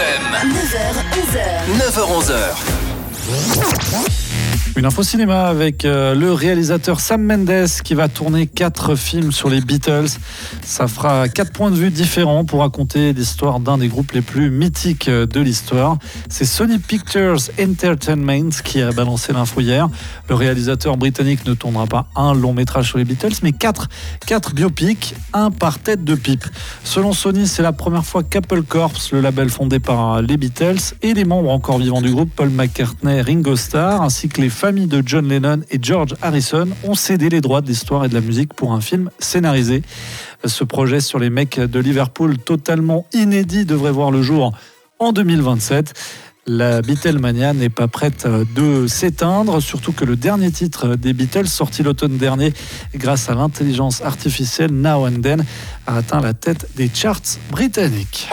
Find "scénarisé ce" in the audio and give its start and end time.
39.18-40.62